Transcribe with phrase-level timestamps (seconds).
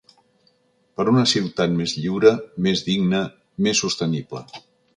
[0.99, 2.33] Per una ciutat més lliure,
[2.69, 3.21] més digne,
[3.67, 4.47] més sostenible.